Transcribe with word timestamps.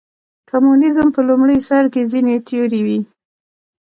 کمونیزم 0.49 1.07
په 1.15 1.21
لومړي 1.29 1.57
سر 1.67 1.83
کې 1.93 2.01
ځینې 2.11 2.35
تیورۍ 2.47 2.81
وې. 2.85 2.99